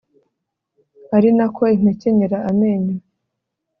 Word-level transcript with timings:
ari 1.15 1.29
na 1.37 1.45
ko 1.55 1.61
impekenyera 1.75 2.37
amenyo 2.49 2.95